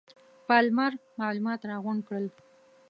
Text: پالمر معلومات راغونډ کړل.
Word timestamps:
پالمر 0.47 0.91
معلومات 1.21 1.61
راغونډ 1.71 2.01
کړل. 2.07 2.25